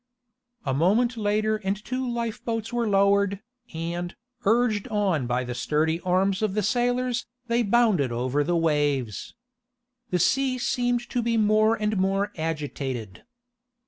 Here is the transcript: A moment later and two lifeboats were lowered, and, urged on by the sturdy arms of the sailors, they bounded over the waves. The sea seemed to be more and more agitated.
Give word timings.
A 0.65 0.73
moment 0.73 1.15
later 1.15 1.57
and 1.57 1.77
two 1.85 2.09
lifeboats 2.11 2.73
were 2.73 2.89
lowered, 2.89 3.39
and, 3.71 4.15
urged 4.45 4.87
on 4.87 5.27
by 5.27 5.43
the 5.43 5.53
sturdy 5.53 5.99
arms 6.01 6.41
of 6.41 6.55
the 6.55 6.63
sailors, 6.63 7.27
they 7.45 7.61
bounded 7.61 8.11
over 8.11 8.43
the 8.43 8.57
waves. 8.57 9.35
The 10.09 10.17
sea 10.17 10.57
seemed 10.57 11.07
to 11.11 11.21
be 11.21 11.37
more 11.37 11.75
and 11.75 11.97
more 11.97 12.31
agitated. 12.35 13.25